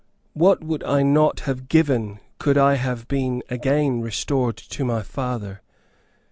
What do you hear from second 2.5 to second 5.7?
I have been again restored to my father?